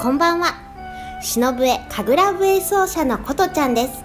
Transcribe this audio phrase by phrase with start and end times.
[0.00, 0.54] こんばんは。
[1.20, 4.02] 忍笛神楽笛奏者のことちゃんです。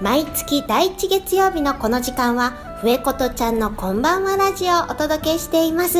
[0.00, 2.50] 毎月第1月曜日のこの時間は
[2.82, 5.98] 笛ことちゃんのこんばんはラジオをお届けしています。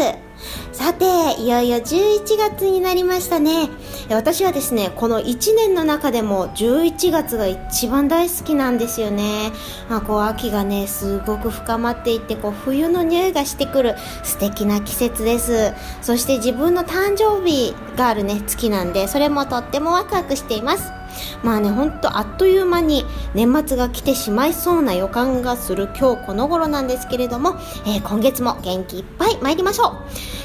[0.73, 1.05] さて、
[1.41, 3.69] いよいよ11月になりましたね。
[4.11, 9.53] 私はですね、この1年の中でも11月が一番大好きなんですよね。
[9.89, 15.73] まあ、こう秋がね、すごく深まっていって、こう冬の匂いがしてくる素敵な季節です。
[16.03, 21.04] そして自分の誕生日があるね、月なんで、それもとってもワクワクしています。
[21.43, 29.95] まあね、ほんとあっという間に年末が来てしまいそうな予感がする今日この頃なんですけれども、えー、今月も元気いっぱい参りましょう。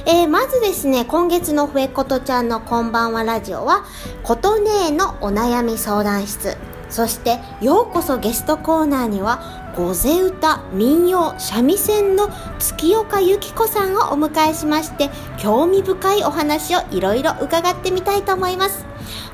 [0.06, 3.86] えー、まずですね、今月のふえことちゃんのこんばんはラジオは、
[4.24, 6.58] ことねえのお悩み相談室。
[6.90, 18.86] そして、ようこそゲストコーナーには、御ぜ歌、民謡、三味線の月岡由紀子さんをお迎えしまして、興味深いお話をいろいろ伺ってみたいと思います。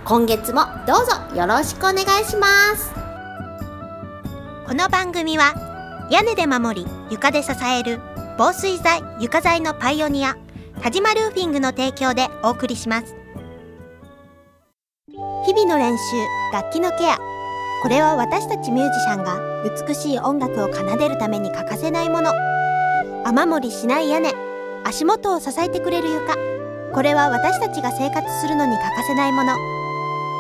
[0.07, 2.93] 今月もどうぞよろしくお願いします。
[4.67, 7.99] この番組は屋根で守り床で支える
[8.37, 10.37] 防水材床材のパイオニア
[10.83, 13.15] 田島ルーフィングの提供でお送りします。
[15.47, 16.03] 日々の練習
[16.53, 17.17] 楽器のケア
[17.81, 19.39] これは私たちミュージシャンが
[19.87, 22.31] 美しい音楽を奏でるために欠かせないもの。
[23.25, 24.35] 雨漏りしない屋根
[24.83, 26.35] 足元を支えてくれる床。
[26.93, 29.74] これは私たちが生活するのに欠かせないもの。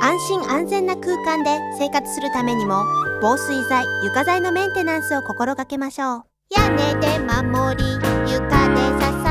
[0.01, 2.83] 安心安全な空間で生活するためにも
[3.21, 6.23] 防水材床材のメンテナンスを心がけましょう。
[6.55, 7.83] 屋根で守り
[8.31, 9.24] 床で支え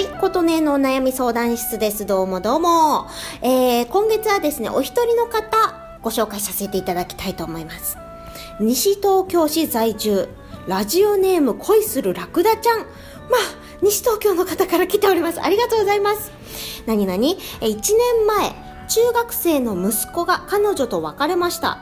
[0.00, 2.06] い琴音のお悩み相談室です。
[2.06, 3.06] どうもどうも。
[3.42, 7.98] えー、今月はですね、お一人の方、ご紹介させていただきたいと思います。
[8.60, 10.28] 西東京市在住、
[10.66, 12.78] ラジオネーム恋するラクダちゃん。
[12.78, 12.88] まあ、
[13.82, 15.42] 西東京の方から来ております。
[15.42, 16.32] ありがとうございます。
[16.86, 17.22] 何々
[17.60, 18.54] え、1年前、
[18.88, 21.78] 中学生の息子が彼女と別れました。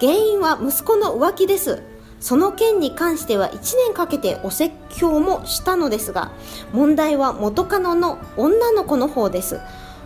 [0.00, 1.82] 原因は息子の浮気です。
[2.22, 6.30] その件に関しては1年かけてお説教もしたのですが
[6.72, 9.60] 問題は元カノの女の子の方です。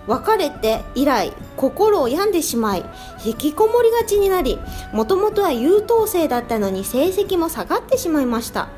[0.07, 2.85] 別れて以来心を病んでしまい
[3.25, 4.57] 引きこもりがちになり
[4.93, 8.69] もともとは優等生だったのに成績も下がってしまいました。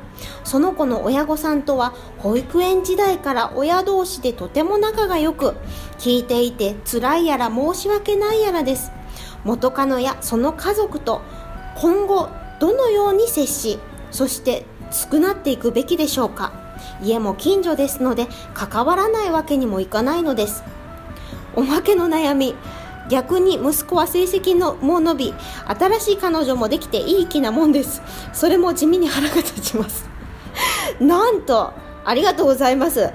[0.43, 5.55] その子の親御さんとは保育園時代から親同士でとても仲が良く
[5.97, 8.91] 聞いていて辛いやら申し訳ないやらです。
[9.45, 11.21] 元カノやその家族と
[11.75, 12.27] 今後
[12.59, 13.79] どのように接し
[14.11, 16.51] そして償っていくべきでしょうか。
[17.01, 20.63] 家も近所ですので関わらないわけにもいかないのです。
[21.55, 22.55] おまけの悩み
[23.09, 25.33] 逆に息子は成績のも伸び
[25.67, 28.01] 新しい彼女もできていい気なもんです。
[28.33, 30.07] それも地味に腹が立ちます。
[30.99, 31.73] なんと
[32.05, 33.11] ありがとうございます。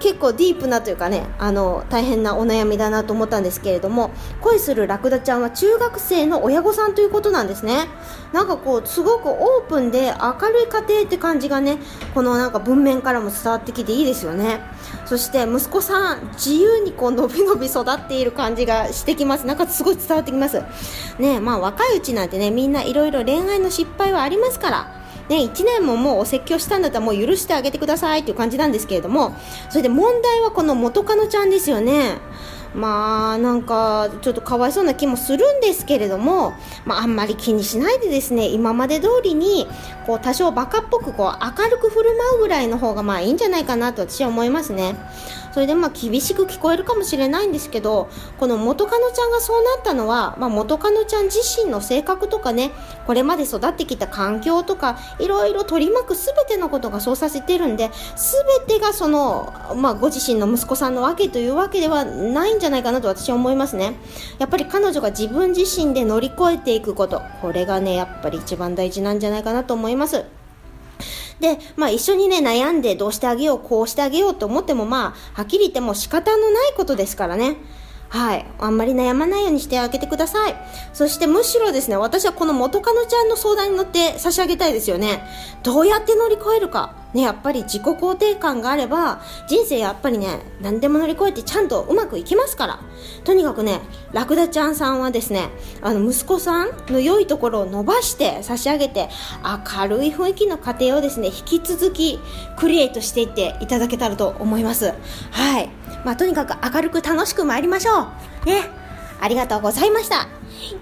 [0.00, 7.86] 結構ディープなというかねあの大変なお悩みだなと思ったんですけれども恋するラクダちゃんは中学生の親御さんということなんですね。
[8.32, 11.78] なんかこうすごくオープンで明るい家庭って感じがね
[12.14, 14.60] このなんか文面からも伝わってきていいですよね。
[15.06, 19.46] そして息子さん自由にこう伸び伸び育っている感じがしてきます。
[19.46, 20.62] なんかすごい伝わってきます。
[21.18, 24.99] ねまあ若いうちなんてねみんないろいろ恋愛の失敗はありますから
[25.30, 29.36] ね、1年ももうお説教したんだったらもう許してあげてくださいっていう感じなんですけれども
[29.70, 32.18] それで問題はこの元カノちゃんですよね。
[32.74, 36.52] まあなんかちょっとかわいそうな気もするんですけれども、
[36.84, 39.66] まあ、あんまり気にしないでですね今まで通りに
[40.06, 44.94] こう多少バカっぽくこう明るく振る舞うぐらいの方がまあいいんじゃないかなと私は思いますね。
[45.52, 48.08] それでまあ厳しく聞こえるかもしれないんですけど
[48.38, 52.70] この元カノちゃんがそうなったのは、まあ、元カノちゃん自身の性格とかね
[53.06, 63.94] これまで育ってきた環境とかいろいろ取り巻く全てのことがそうさせてるんで全てがその、まあ、ご自身の息子さんのわけというわけではないんじゃないかなと私は思いますね。
[64.38, 70.39] やっぱり彼女が自分自身で乗り越えていくことこれがねやっぱり一番大事なんじゃないかなと思います。
[71.40, 77.56] で、まあ一緒にね、悩んでどうしてあげよう、こうしてあげようと思っても、まあ、はっきり言っても仕方のないことですからね。
[78.10, 78.46] はい。
[78.58, 80.56] あんまり悩まないようにしてあげてください。
[80.92, 85.24] そしてむしろですね、私はこの元カノちゃんの相談に乗って差し上げたいですよね。
[85.62, 86.99] どうやって乗り越えるか。
[87.14, 92.80] ね、やっぱり自己肯定感があれば、人生やっぱりね、何でも乗り越えてちゃんとうまくいきますから。
[93.24, 93.80] とにかくね、
[94.12, 95.48] ラクダちゃんさんはですね、
[95.82, 99.08] あの、息子さんの良いところを伸ばして差し上げて、
[99.44, 102.20] 明るい雰囲気の家庭をですね、引き続き
[102.56, 104.94] クリエイトしていっていただけたらと思います。
[105.30, 105.70] はい。
[106.04, 108.08] まあ、とにかく明るく楽しく参りましょ
[108.44, 108.46] う。
[108.46, 108.62] ね。
[109.20, 110.28] ありがとうございました。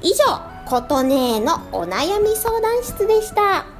[0.02, 3.77] 以上、ことねのお悩み相談室でした。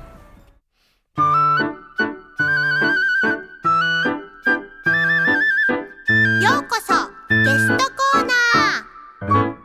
[6.79, 6.95] こそ
[7.29, 9.58] ゲストコーナー。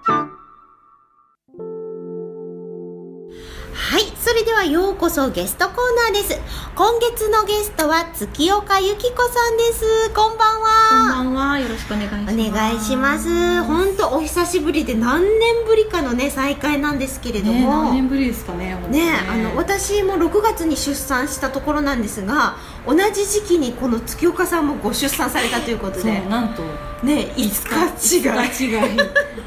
[4.34, 5.76] それではようこそゲストコー
[6.12, 6.42] ナーです。
[6.74, 10.10] 今月のゲストは月岡由紀子さんです。
[10.10, 11.14] こんばんは。
[11.18, 11.60] こんばんは。
[11.60, 12.34] よろしくお願いします。
[12.34, 13.62] お願いします。
[13.62, 17.54] 本当お久しぶりで何年ぶりかのね再会なんですけれども。
[17.54, 18.74] ね、何年ぶりですかね。
[18.90, 22.58] ね、ねあの私も6月に出産したところなんですが、
[22.88, 26.22] 同じ時期にこの月岡さんもご出産されたということで。
[26.22, 26.64] なんと
[27.04, 28.50] ね、5日違い。
[28.50, 29.00] 日違い。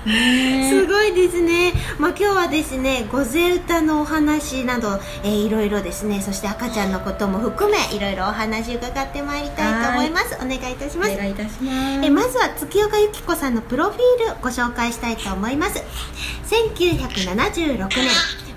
[0.06, 1.72] ね、すごいですね。
[1.98, 10.36] まあ今日はですね、御勢歌のお話など、えー、いろいろですね、そして赤ちゃんのことことも含めいろいろお話伺ってまいりたいと思います。
[10.36, 11.12] お願いいたします。
[11.12, 12.04] お願いいたします。
[12.04, 15.82] えまずは月岡由紀子さんのプロフィールご紹介したいと思います。
[16.46, 17.90] 1976年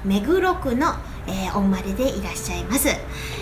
[0.03, 0.95] 目黒区の
[1.29, 2.97] えー、お生まれでいらっしゃいます、え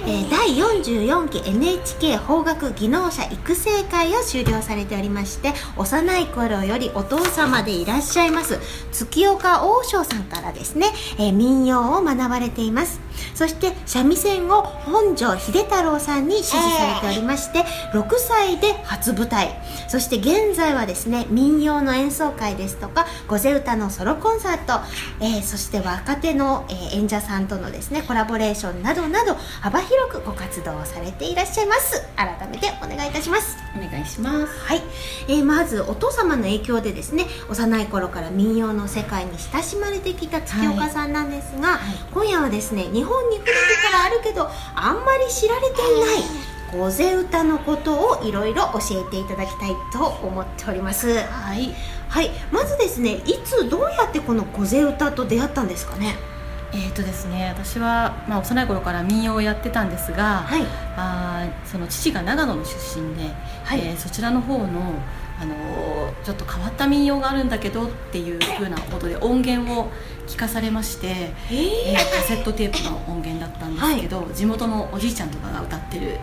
[0.06, 8.60] ー、第44期 NHK 法学技能者育成会を終了されておりまして幼い頃よりお父様でいらっしゃいます。
[8.92, 10.88] 月岡王将さんからですね、
[11.18, 13.07] えー、民謡を学ばれています。
[13.34, 19.58] そして三味線を本庄秀太郎さんに師事されておりまして、6歳で初舞台。
[19.88, 24.84] そして現在はですね民謡の演奏会ですとか御勢歌のソロコンサート、
[25.22, 32.06] えー、そして若手の、えー、演者さんとのですねコラボレーションなどなど幅広くご活動をされていらっしゃいます。
[32.16, 33.58] 改めてお願いいたします。
[33.76, 34.60] お願いします。
[34.66, 34.82] はい、
[35.28, 41.78] えー、まずお父様の影響でですね幼い頃から民謡の世界に親しまれてきた月岡さんなんですが、はい。
[41.78, 51.18] はい、今夜はですね日本に古くからあるけどあんまり知られていない御勢歌のことをいろいろ教えていただきたいと思っております。
[51.20, 51.74] はい。
[52.10, 56.16] はい、まずですねいつどうやってこの御勢歌と出会ったんですかね？
[56.74, 60.66] えーとですね、私は、まあ、幼い頃から民謡をやってたんですが、はい、
[60.98, 63.24] あその父が長野の出身で、
[63.64, 64.68] はい、えー、そちらの方の
[65.40, 65.56] あの
[66.24, 69.92] ちょっと変わった民謡があるんだけどっていうふうなことで音源を
[70.26, 76.20] 聞かされまして、えー、カセットテープの音源だったんですけど、はい、地元のおじいちゃんとかが歌ってる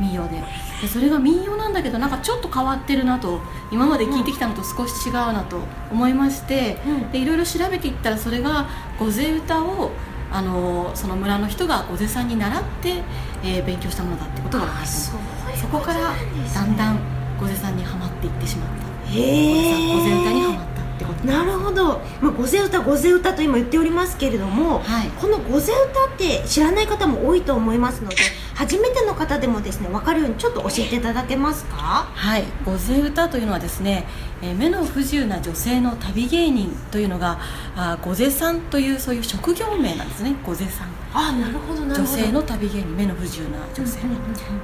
[0.00, 0.36] 民謡で。
[0.36, 0.42] は
[0.78, 5.58] い、でそれが民謡なんだけどなんかちょっと変わってるなと今まで聞いてきたのと少し違うなと
[5.90, 8.68] 思いまして、うん、でいろいろ調べていったらそれが
[8.98, 9.90] 御勢歌を
[10.30, 13.02] あのその村の人が御勢さんに習って、
[13.44, 14.86] えー、勉強したものだってことが分かった。
[14.86, 16.14] そこから
[16.54, 19.12] だんだん御勢さんにはまっていってしまった。
[19.12, 21.26] へえ御勢歌にはまったってこと。
[21.26, 28.16] なるほど、まあ、御勢歌御勢歌と今言っておりますけれども、はい、この御勢歌って知らない方も多いと思いますので
[28.54, 32.08] 初めての方でもですね分かるようにちょっと教えていただけますか？
[32.14, 32.44] はい。
[32.64, 34.06] 御勢歌というのはですね、
[34.40, 37.40] えー、目の不自由な女性の旅芸人というのが
[37.76, 40.36] あ御勢さんというそういう職業名なんですね。
[40.46, 40.88] 御勢さん。
[41.14, 43.98] あなるほど女性の旅芸人目の不自由な女性、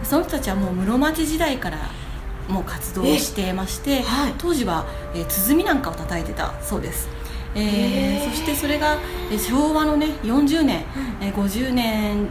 [0.02, 1.76] その人たちはもう室町時代から
[2.48, 7.08] もう活動してまして、はい、当時は、えー、鼓なんかを叩いてたそうです、
[7.54, 8.98] えー、そしてそれが
[9.30, 10.84] 昭和のね40年、
[11.20, 12.28] うん、えー、50年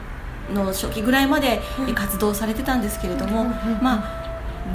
[0.54, 1.60] の初期ぐらいまで
[1.94, 3.46] 活動されてたんですけれども、
[3.82, 4.28] まあ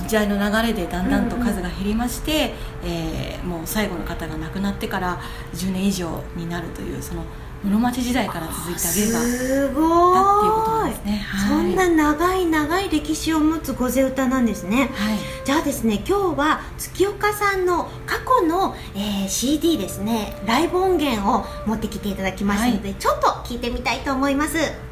[0.06, 5.20] 時代の流れでだんだんと数が減りまして、うんうん、えー、もう最後の方が亡くなってから
[5.54, 7.25] 10年以上になるというその
[7.64, 24.91] 室町時代から続いた芸がだっていうことなんですね、はい、そんな長い長い歴史を持つ御勢歌なんですね、はい、じゃあですね今日は月岡さんの過去の、えー、CD ですねライブ音源を持ってきていただきましたので、はい、ちょっと聞いてみたいと思います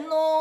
[0.00, 0.31] no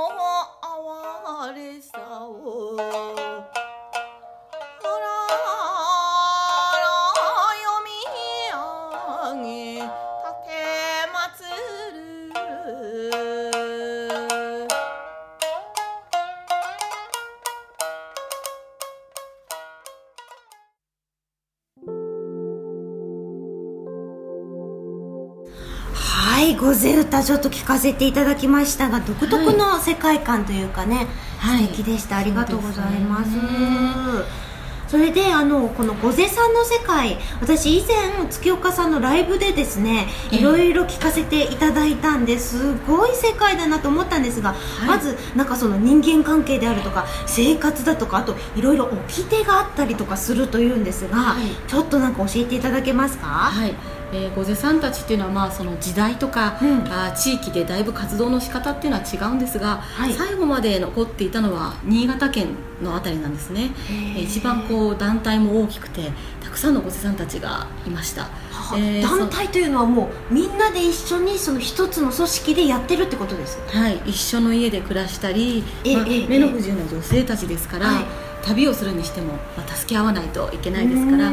[26.61, 31.07] はい、ごぜ歌ちょっと聞かせていただきましたが、独特の世界観というかね、
[31.39, 32.17] はい素敵でした。
[32.17, 34.50] ありがとうございます。
[34.91, 40.39] それであのこの御瀬さんの世界私以前月岡さんのライブでですねええ。
[40.39, 44.85] いろいろ聞かせていただいたんですごい世界だなと思ったんですが、い。
[44.85, 51.69] まずなんかその人間関係であるとか生活だとかあといろいろ掟があったりとかするというんですが、はい。
[51.69, 53.73] ちょっとなんか教えていただけますか、はい、
[54.11, 56.79] えー、御瀬さんたちっていうのは、まあ、その時代とか、うん。
[56.91, 60.11] あー地域でだいぶ活動の仕方っていうのは違うんですが、はい。
[60.11, 62.49] 最後まで残っていたのは新潟県
[62.81, 66.11] のあたりなんですね、えー一番こう団体も大きくて
[66.43, 78.05] たくさんの御瀬さんたちがいました、はえー団体というのはもうみんなで一緒にその一つの組織でやってるってことですはい、一緒の家で暮らしたり、まあえええ目の不自由な女性たちですから、はい。
[78.43, 81.29] 旅をするにしても、まあ、助け合わないといけないですから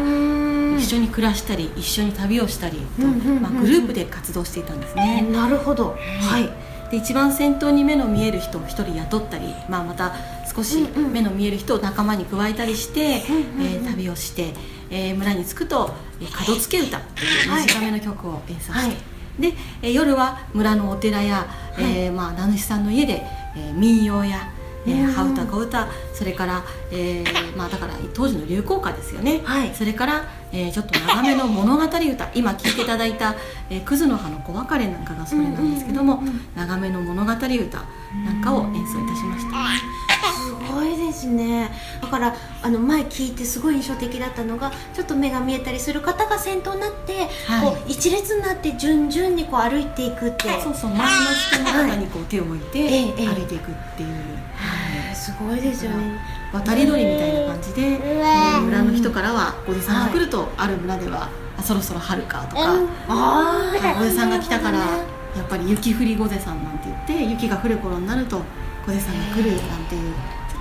[0.77, 5.97] 一緒にに暮らしたり一緒に旅をしたりと、まあ、グループで活動していたんですね、なるほど。
[6.21, 6.49] はい。
[6.91, 10.15] で一番先頭に目の見える人を一人雇ったり、まあ、また
[10.59, 13.67] 少し目の見える人を仲間に加えたりして、うんうんうん。
[13.67, 14.55] えー旅をして、
[14.91, 17.47] えー村に着くとえー門付け歌とい。
[17.47, 18.97] うはい短めの曲を演奏して、はい。
[19.41, 21.47] で、えー夜は村のお寺や、
[21.79, 23.23] えーまあ、名主さんの家で、
[23.57, 24.51] えー民謡や、
[24.85, 25.13] えーうん。
[25.13, 29.73] 羽歌小歌それから、えーまあ、だから当時の流行歌ですよね、はい。
[29.75, 31.99] それから、えーちょっと長めの物語歌。
[32.35, 33.37] 今聴いていただいた
[33.71, 36.23] 「えー、クズの葉の子別れ」なんかがそれなんですけども、
[36.57, 39.98] 長めの物語歌なんかを演奏いたしました、す
[40.73, 41.71] ごいですね。
[42.01, 47.75] だからあの前聞いてすごい印象的だったのがちょっと目が見えたりする方が先頭になって、はい。
[47.75, 51.07] こう一列になって順々にこう歩いていくってそうそう前の
[51.53, 56.19] 人の方にこう手を置いて歩いていくっていう、へーすごいですよね。
[56.53, 58.61] 渡り鳥みたいな感じで、えー。
[58.63, 62.63] 村の人からはおじさんが来ると、ある村ではあそろそろ春かとか、
[63.09, 68.43] あおじさんが来たからやっぱり雪降り御瀬さんなんて言って雪が降る頃になると
[68.87, 70.15] 御瀬さんが来るなんていう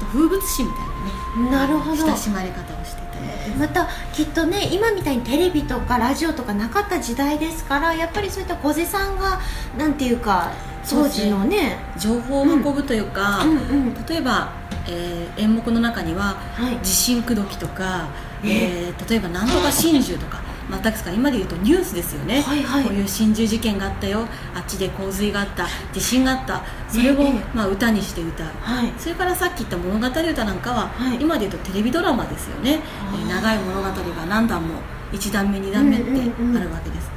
[0.08, 2.06] 風物詩みたいなねなるほど。
[2.06, 9.40] 親しまれ方をしていたまたきっとね今みたいにテレビとかラジオとかなかった時代ですからやっぱりそういった小瀬さんが
[9.78, 10.52] なんていうか
[10.90, 13.52] 当時のね情報を運ぶというか、うん。
[13.52, 13.56] う
[13.92, 14.52] ん例えば、
[14.88, 16.80] えー演目の中にははい。
[16.84, 18.08] 地震口説きとか、
[18.44, 22.84] ええー例えばなんとか真珠とかまあ、たくさん今で言うとニュースですよね、はいはい。
[22.84, 24.28] こういう心中事件があったよ。
[24.54, 25.66] あっちで洪水があった。
[25.94, 26.62] 地震があった。
[26.90, 28.48] それを、ええまあ、歌にして歌う。
[28.62, 28.92] はい。
[28.98, 31.22] それからさっき言った物語歌なんかは、はい。
[31.22, 32.80] 今で言うとテレビドラマですよね、
[33.14, 34.76] えー長い物語が何段も
[35.12, 37.10] 1段目2段目ってうんうんうんあるわけです、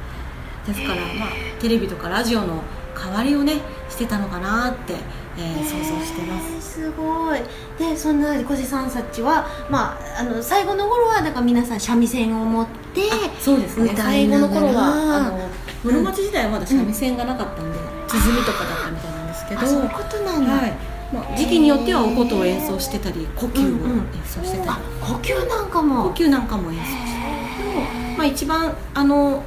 [0.67, 1.29] ですから、まあ、
[1.59, 2.63] テレビとかラジオの
[2.95, 3.55] 代わりをね
[3.89, 4.95] してたのかなって、
[5.37, 6.53] えー想像してます。
[6.53, 7.39] えーすごい。
[7.77, 13.01] でそんな小瀬さんたちは、まあ、あの最後の頃はなんか皆さん三味線を持って
[13.39, 13.91] そうですね。
[13.91, 15.49] 歌最後の頃はあの
[15.83, 20.73] 室町時代はまだ三味線がなかったんで、鼓とかだったみたいなんですけどあそういうことなんだ、はい。
[21.13, 26.05] まあ、時期によってはお琴を演奏してたり呼吸をうんうん演奏してたあり、呼吸なんかも。
[26.05, 27.81] 呼吸なんかも演奏してでも、
[28.17, 29.43] まあ、一番あの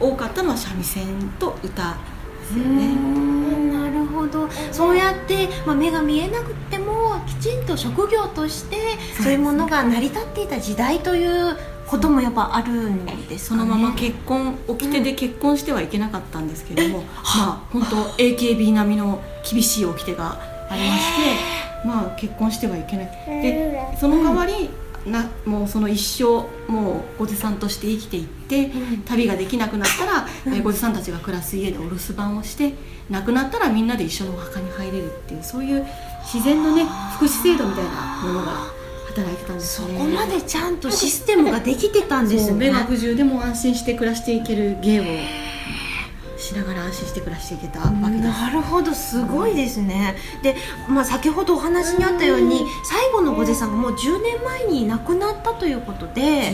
[0.00, 1.04] 多かったのは三味線
[1.38, 1.96] と歌
[2.40, 3.37] ですよね
[4.28, 8.76] んなるほどそうやって、まあ、目が見えなくてもきちんと職業として
[9.22, 11.56] そういうものが成り立っていた時代という
[11.88, 13.60] こともやっぱあるんですかね。
[13.62, 20.38] そのまま結婚掟で結婚してはいけなかったんですけれども、えまあ本当 AKB 並みの厳しい掟が
[20.70, 23.06] ありまして、まあ結婚してはいけない。
[23.26, 24.68] でその代わり、
[25.08, 26.24] なもうその一生
[26.70, 29.02] もうおじさんとして生きていって、うん。
[29.02, 32.74] 旅ができなくなったら、うんえーおじさんたちが暮らす家でお留守番をして
[33.10, 35.86] 亡くなったらみんなで一緒のお墓に入れるっていうそういう
[36.22, 36.84] 自然のね
[37.16, 39.98] 福祉制度みたいなものが働いてたんですね。
[39.98, 42.58] そこまでちゃんとシステムができてたんですね。
[42.58, 45.04] 目が不自由でも安心して暮らしていける芸を
[46.48, 48.28] ししながら安心して暮らしていけたわけです。
[48.28, 50.56] なるほどすごいですね、で、
[50.88, 56.52] まあ、先ほどお話にあったように最後の御前さんがもう10年前に亡くなったということで。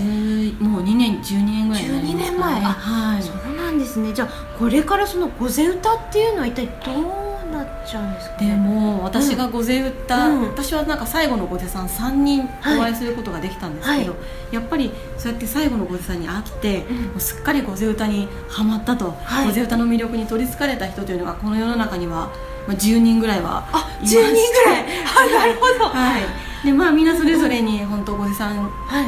[0.58, 2.60] もう2年12年ぐらいになりますか、ね、12年前。
[2.60, 3.22] はい。
[3.22, 4.12] そうなんですね。
[4.12, 7.23] じゃあこれからその御前歌っていうのは一体どう
[7.86, 14.18] ちゃうんですか、ね、でも私が御前歌、うん、私はなんか最後の御前さん3人お会いすることができたんですけど、は
[14.52, 22.32] い、やっぱりそうやって最後の御前さんに会って、うん、もうすっかり御前歌にはまったと、はい、御前歌の魅力に取りつかれた人というのがこの世の中には、
[22.66, 24.84] まあ、10人ぐらいはいまあ10人ぐらい。
[25.32, 26.22] なるほど、はい。
[26.64, 28.56] でまあ、みんなそれぞれに本当ごじさん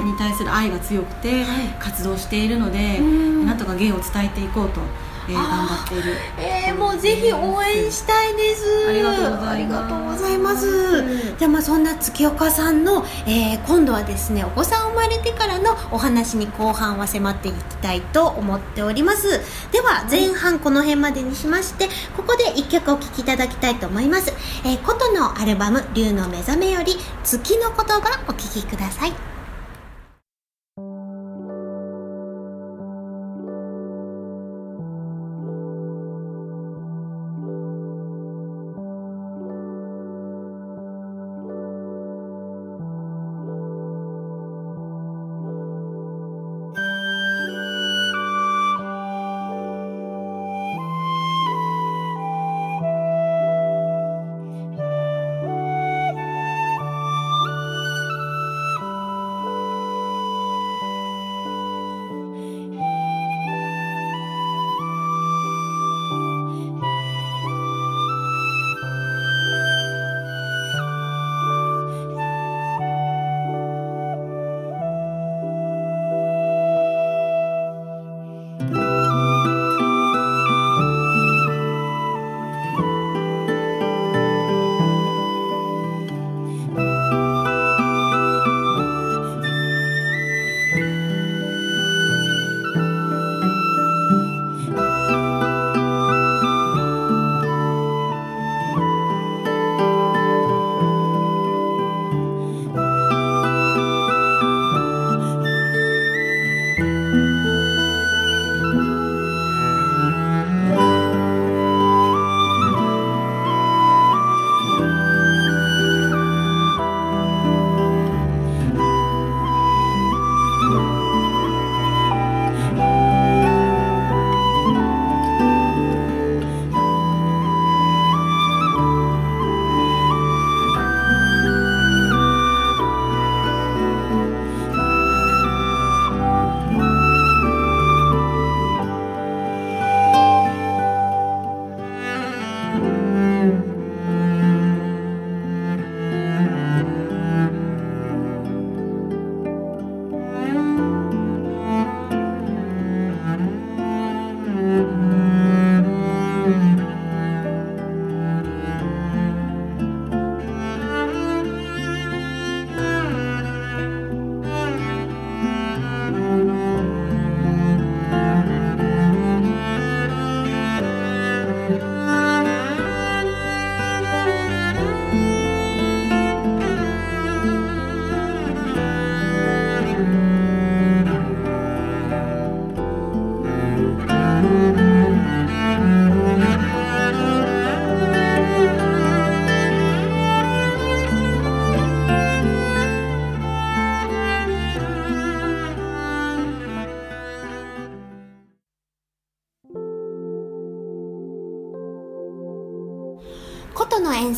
[0.05, 1.43] に対する愛が強くて
[1.79, 3.01] 活動しているので、
[3.47, 4.81] なんとか芸を伝えていこうと
[5.29, 6.17] えー、頑張っている。
[6.39, 8.89] えー、もうぜひ応援したいです。
[8.89, 11.37] ありがとうございます。
[11.39, 19.41] じゃあまあそんな月岡さんの、えー、今度はですねお子さん生まれてからのお話に後半は迫っていきたいと思っております。
[19.73, 24.33] では前半この辺までにしましてここで1曲お聴きいただきたいと思います、
[24.65, 29.36] えー、琴のアルバム「竜の目覚め」より「月の言葉」お聴きください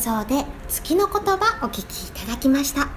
[0.09, 2.87] 送で月の言葉お聞きいただきました。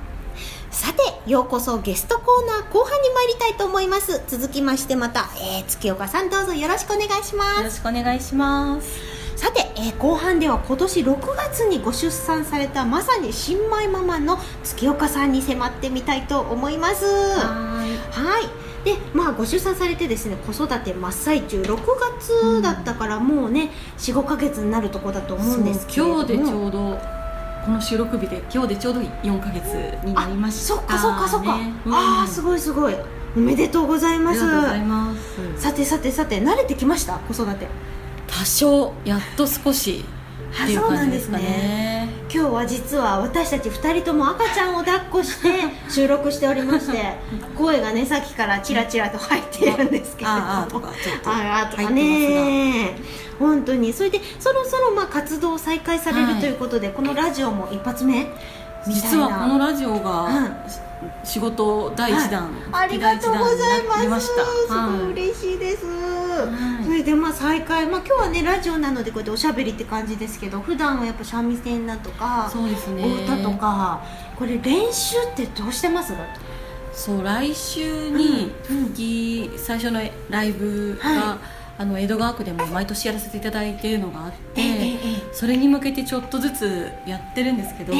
[0.70, 4.22] さてようこそゲストコーナー後半に参りたいと思います。
[4.26, 7.58] 続きましてまた、えー、月岡さんどうぞよろしくお願いします。
[7.58, 8.88] よろしくお願いします。
[9.36, 17.04] さて、えー、後半では今年6月にご出産されたまさに新米ママの月岡さんに迫ってみたいと思います。
[17.04, 17.84] は
[18.40, 21.76] いでまあご出産されてですね子育て真っ最中6
[22.18, 26.98] 月だったからもうね45か月になるとこだと思うんですけど今日でちょうど
[27.64, 29.66] この収録日で今日でちょうど4か月
[30.04, 32.96] になりました、そっかそっかそっか、ねうん、ああすごいすごい。
[33.36, 34.40] おめでとうございます。
[35.56, 37.18] さてさてさて慣れてきました？
[37.20, 37.68] 子育て。
[38.26, 40.04] 多少やっと少し
[40.52, 42.08] っていう感じですかね。
[42.32, 45.48] 今日は実は私たち2人とも赤ちゃんを抱っこして
[45.90, 47.14] 収録しておりまして
[47.58, 52.96] 声がねさっきからチラチラと入っているんですけどああとかちょっとああとか入ってね
[53.38, 53.92] 本当に。
[53.92, 58.26] それでそろそろまあ活動再開されるはいということで、このラジオも一発目？
[58.86, 60.02] 実はこのラジオうん。
[60.02, 60.28] が
[61.24, 64.26] 仕事第一弾、ありがとうございます。
[64.28, 64.32] す
[64.68, 73.02] ごはいい嬉しいです、いそれでまあ再開、まあ、今日はねラジオなのでこうやっておしゃべりって感じですけど普段はやっぱ三味線だとかそうですね。
[73.02, 74.04] お歌とか
[74.36, 76.12] これ練習ってどうしてます？
[76.92, 81.38] そう来週にうん復帰、最初のライブが、は
[81.78, 84.98] あの江戸川区でも毎年やらせていただいているのがあって、
[85.32, 87.94] それに向けてちょっとずつやってるんですけど、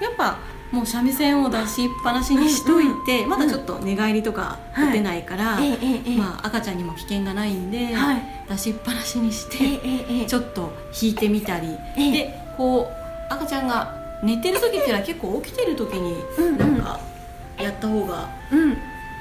[0.00, 0.38] やっぱ
[0.70, 5.58] もう三味線を出しっぱなしにしといて、うんまだちょっと寝返りとか打てないから、
[6.18, 8.22] まあ、赤ちゃんにも危険がないんで、はい。
[8.48, 12.12] 出しっぱなしにしええて、ええちょっと弾いてみたり、ええ。
[12.12, 12.90] でこ
[13.30, 16.16] う赤ちゃんが寝てる時っていうのは結構起きてる時に
[16.58, 17.00] なんか
[17.58, 18.76] やった方がうん。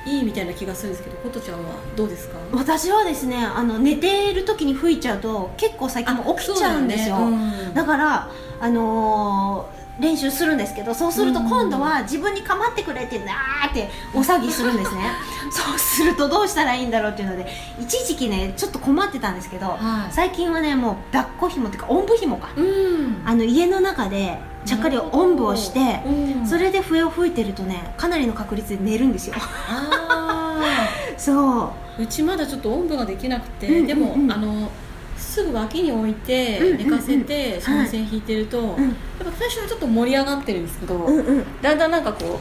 [0.06, 2.38] いいみたいな気がするんですけど琴ちゃんはどうですか？
[2.54, 7.18] 私はですねあの寝ている時に吹いちゃうと結構最近も起きちゃうんですよ。
[7.18, 8.30] そうだよねだから
[8.62, 11.50] あのー練習するんですけどそうするとうん。
[11.50, 15.02] 今度は自分に構ってくれってなーってお騒ぎするんですね。
[15.52, 17.48] そうするとどうしたらいいんだろうっていうので
[17.80, 19.78] 一時期ねちょっと困ってたんですけど、はい。
[20.12, 23.22] 最近はねもう抱っこ紐っていうかおんぶ紐か、うん。
[23.26, 26.48] あの家の中でちゃっかりおんぶをして、うん。
[26.48, 29.36] それで笛を吹いてるとねかなりの確率で寝るんですよ。
[29.38, 30.60] あ
[31.18, 31.72] そう。
[32.00, 33.88] ーうちまだちょっとおんぶができなくて、うんうんうん。
[33.88, 34.70] でもあの
[35.18, 36.78] すぐ脇に置いてうんうんうん。
[36.78, 38.68] 寝かせて三味線弾いてると、うん。
[38.68, 42.40] やっぱ最初はちょっと盛り上がってるんですけど、うんうんだんだんなんかこ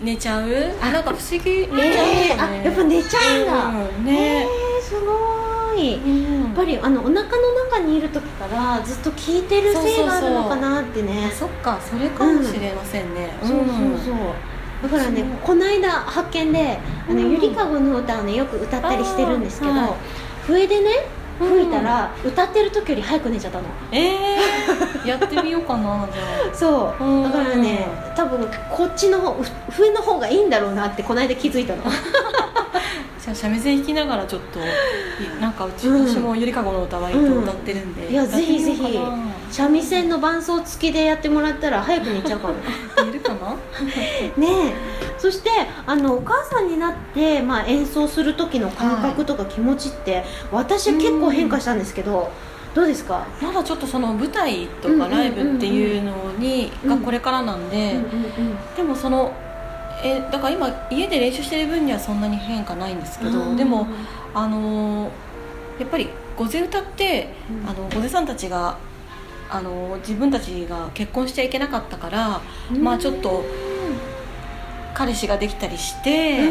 [0.00, 0.44] う寝ちゃう？
[0.80, 0.90] あ。
[0.90, 1.66] なんか不思議。
[1.66, 2.36] 寝ちゃうね。
[2.38, 6.44] ー、あやっぱ寝ちゃうんだ、うんえね、ー、すごい、うん。
[6.44, 7.24] やっぱりあのお腹の
[7.64, 11.30] 中にいる時からずっと聞いてるせいがあるのかなってね。
[11.32, 11.80] そっか。
[11.80, 13.58] それかもしれませんね、そうそう
[14.04, 14.16] そう。
[14.82, 16.78] だからねこの間発見で
[17.08, 17.30] あの、うん。
[17.32, 19.90] ゆりかごの歌をねよく歌ったりしてるんですけど、はい。
[20.46, 23.64] 笛でねうん吹いたら、歌ってる時より早く寝ちゃったの。
[23.92, 27.04] えー、 やってみようかなじゃそう。
[27.04, 27.22] うん。
[27.24, 29.32] だからね多分こっちの方
[29.70, 31.82] ふ笛の方がいいんだろうなってこの間気づいたの
[33.34, 34.62] 三味線弾きながらちょっとい
[35.40, 38.98] なんかうち、うん私もゆりかごの歌割と歌ってるんで、うかなぜひぜひ。
[39.50, 42.54] 三味線の伴奏付きでやってもらったら早く寝ちゃうかも。
[43.10, 43.56] いるかな？
[44.36, 45.10] ねえ。
[45.18, 45.50] そして
[45.86, 52.30] あのお母さんになって、まあ、演奏する時の感覚とか気持ちって、私は結構変化したんですけど、
[52.74, 57.96] どうですか、まだちょっとその舞台とかライブっていうのに、うんがこれからなんで、
[58.76, 59.32] でもその
[60.02, 63.86] えだから今家で練習してる分にはそんなに変化ないんですけど、でも
[64.34, 65.10] あのー
[65.78, 67.68] やっぱり御前歌って、うん。
[67.68, 68.78] あの御前さんたちが
[69.50, 72.40] あのー自分たちが結婚しちゃいけなかったから、
[72.78, 73.44] まあちょっと
[74.92, 76.50] 彼氏ができたりして、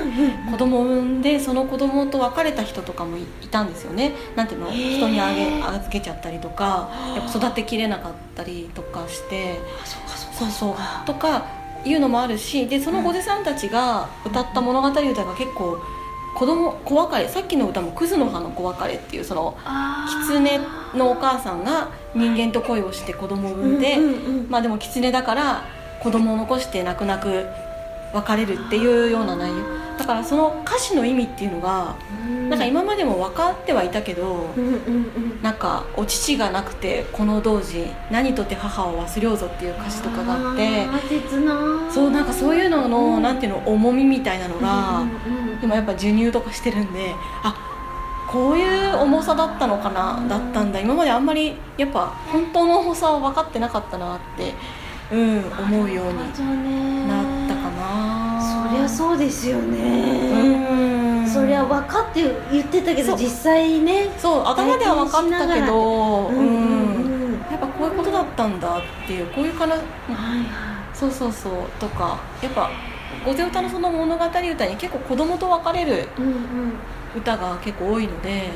[0.49, 4.13] 子供を産んでその子供と別れた人とかもいいたんですよね。
[4.35, 9.59] なんていうの人にあげ預けちゃったりとかやっぱ育てきれなかったりとかして。
[9.81, 10.38] あそうかそうか。
[10.39, 10.73] そうそう。
[10.73, 15.79] かとかいうのもあるしでその御前さんたちが歌った物語歌が結構
[16.35, 19.57] 子供子別れさっきの歌も「クズの葉の子別れ」っていうその
[20.23, 20.59] 狐
[20.93, 23.97] のお母さんが人間と恋をして子供を産んで、
[24.49, 25.63] まあでも狐だから
[26.01, 27.45] 子供を残して泣く泣く
[28.13, 29.79] 別れるっていうような内容。
[29.99, 31.93] だからその歌詞の意味っていうのが
[32.49, 34.55] なんか今までも分かってはいたけど
[35.41, 40.87] なんかお乳がなくてこの当時何とて母を忘れようぞっていう歌詞とかがあって
[41.93, 43.21] そうなんかそういうのの、うん。
[43.21, 45.03] なんていうの重みみたいなのが、
[45.61, 47.53] 今やっぱ授乳とかしてるんであ
[48.31, 50.79] こういう重さだったのかなだったんだ。
[50.79, 54.53] 今まであんまりやっぱ本当の重さは分かってなかったなって、
[55.11, 57.48] うん、思うようになったかなそ
[58.71, 61.27] りゃそうですようね、ん。
[61.27, 63.17] そりゃ分かって言ってたけそう。
[63.17, 66.36] ど実際ねそう頭では分かったけどうん。
[66.38, 67.10] うんうん
[67.49, 72.69] やっぱこういうことだったんだっていうこういうかなはいはそうそうそうとかやっぱ
[73.25, 76.73] 御前歌のその物語歌に結構子供と別れるいうんうん。
[77.17, 78.49] 歌が結構多いので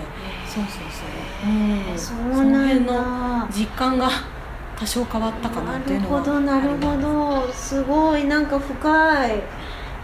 [0.46, 4.08] そうそうそう、うん、そうなんの辺のだ実感が
[4.80, 6.22] 多少変わったかなっていうのは。
[6.22, 6.70] なるほどなる
[7.02, 7.54] ほど。
[7.54, 9.42] すごいなんか深い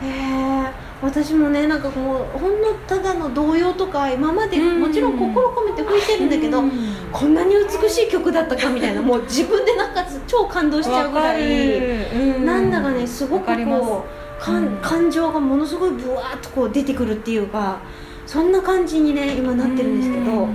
[0.01, 4.81] へえ私もねなんかもうほんのただの童謡とか今までうん。
[4.81, 6.71] もちろん心込めて吹いてるんだけど、うん。
[7.12, 12.45] こんなに美しい曲だったかみたいなもう自分でなんか超感動しちゃうぐらいうん。
[12.45, 14.05] なんだかねすごくこ
[14.39, 14.77] う感うん。
[14.81, 17.79] 感情がものすごいブワーッとこう出てくるっていうか
[18.30, 20.46] そんな感じにね今なってるんですけど、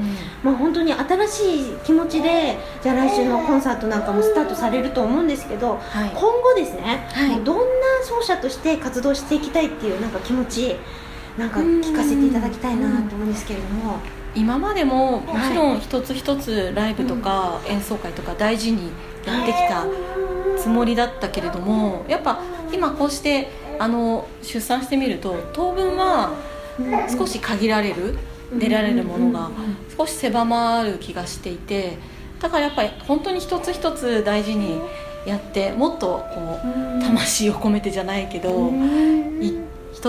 [0.44, 7.64] まあ、本当に新しい気持ちでじゃあ来週のコンサートなんかもスタートされると思うんですけど、はい、今後ですね、はい、どんな
[8.04, 10.76] 奏者として活動していきたいっていうなんか気持ち
[11.36, 13.98] なんか聞かせていただきたいなと思うんですけれども。
[14.36, 18.90] 今までももちろん一つ一つライブとか演奏会とか大事に
[19.24, 19.86] やってきた
[20.58, 22.40] つもりだったけれどもやっぱ
[22.72, 26.32] 今こうしてあの出産してみると当分は
[27.18, 28.16] 少し限られる
[28.58, 29.50] 出られるものが
[29.96, 31.96] 少し狭まる気がしていて
[32.40, 34.80] だからやっぱり本当に一つ一つ大事に
[35.26, 38.70] やってもっとこう魂を込めてじゃないけど
[39.40, 39.54] 一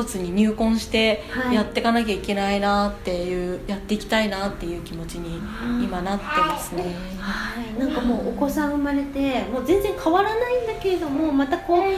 [0.03, 5.39] つに入魂してやっていかなきゃいけないなっていう、はい、やっていきたいなっていう気持ちに
[5.83, 11.93] 今なってますね、はい、なんかもうお子さん生まれてもう全然変わらないんだけれどもまたこう優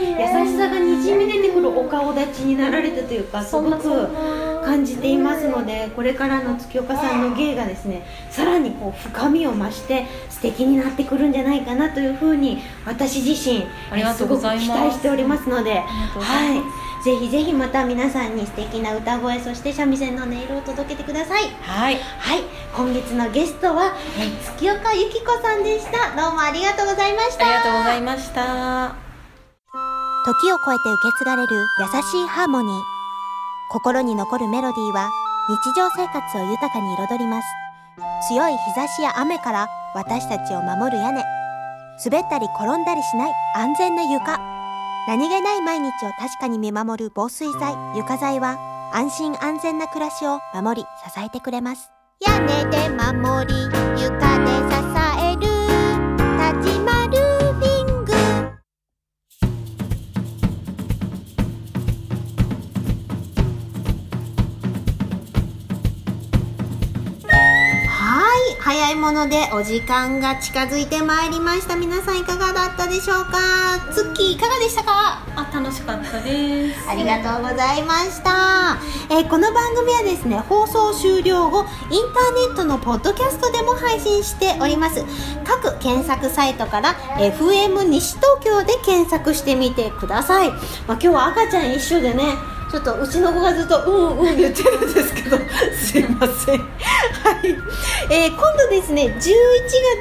[0.46, 4.08] しさがにじみ出てくるお顔立ちになられたというかすごく
[4.64, 13.66] 感じていますのでこれからの月岡さんの芸がですねさらにこう深みを増して素敵になってくるんじゃないかなというふうに私自身
[14.14, 14.26] す。
[14.26, 15.80] ごく期待しておりますので。
[15.80, 21.48] はいぜひぜひまた皆さんに素敵な歌声そして三味線の音色を届けてください。
[21.62, 22.42] はい、はい、
[22.74, 23.92] 今月のゲストは、
[24.56, 26.16] 月岡由紀子さんでした。
[26.16, 27.46] どうもありがとうございました。
[27.46, 28.94] ありがとうございました。
[30.24, 32.82] 時を超えて受け継がれる優しいハーモニー。
[33.70, 35.10] 心に残るメロディーは
[35.48, 37.46] 日常生活を豊かに彩ります。
[38.28, 41.22] 強い日差しや雨から私たちを守る屋根。
[42.04, 44.57] 滑ったり転んだりしない安全な床
[45.08, 48.58] 何気ない毎日を確かに見守る防水剤床材は
[48.92, 51.90] 安心安全な暮らしを守り支えてくれます。
[52.20, 53.54] 屋根で守り
[54.02, 54.97] 床で支え
[68.68, 71.74] 早いものでお時間が近づいてまいりました。
[71.74, 73.90] 皆さんいかがだったでしょうか？
[73.94, 75.24] ツッキーいかがでしたか？
[75.36, 76.86] あ楽しかったです。
[76.86, 78.76] ありがとうございました、
[79.08, 85.02] えー、この番組はですね放送終了後インターネットのポッドキャストでも配信しております。
[85.46, 90.60] 各検索サイトから FM 西東京で検索してみてください、まあ、
[90.92, 92.34] 今日は赤ちゃん一緒でね
[92.70, 95.38] ちょっとうちの子がずっとうんうん言ってるんですけど
[95.74, 96.60] すいません
[97.22, 97.56] はい、
[98.10, 99.20] えー、今度ですね11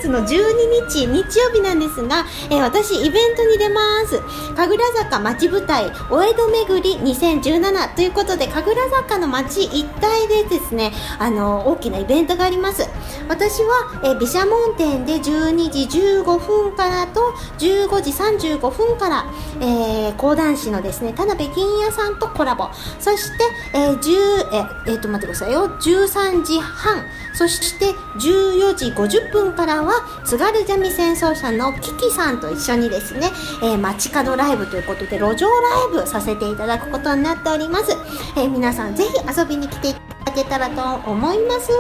[0.02, 4.22] 月の12日日曜日なんですが、えー、私イベントに出ます。
[4.56, 12.88] 神楽坂町舞台お江戸巡り2017ということで神楽坂の町一帯でですねあの大きなイベントがあります。
[13.30, 19.26] 私は、えー、毘沙門天で12時15分からと15時35分から、
[19.60, 22.70] えー、講談師のですね田辺金也さんとコラボ。
[23.00, 23.44] そして、
[23.74, 25.70] えー、10ええー、と待ってくださいよ。
[25.80, 26.97] 13時半
[27.34, 27.88] そして
[28.20, 33.28] 14時50分からは津軽三味線奏者のキキさんと一緒にですね、
[33.64, 37.92] えー、街角ライブということで路上ライブさせていただくことになっております、
[38.38, 41.72] えー、皆さんぜひ遊びに来ていただけたらと思います。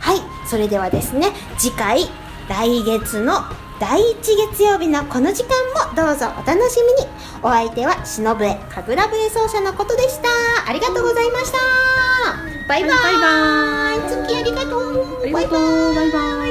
[0.00, 0.20] はい。
[0.46, 2.02] それではですね次回
[2.48, 3.40] 来月の
[3.80, 4.16] 第1
[4.52, 5.50] 月曜日のこの時間
[5.88, 7.10] もどうぞお楽しみに。
[7.42, 10.28] お相手は忍笛神楽笛奏者のことでした。
[10.68, 12.53] ありがとうございました。
[12.66, 12.90] バイバイ。
[12.90, 15.20] バイ月ありがとう。
[15.20, 15.42] バイバイ。
[15.42, 16.50] バイバイ。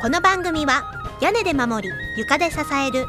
[0.00, 0.84] この番組は
[1.20, 3.06] 屋根で守り床で支える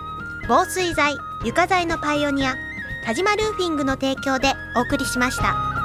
[0.48, 2.56] 防水材床材のパイオニア
[3.06, 5.81] 田島ルーフィングの提供でお送りしました。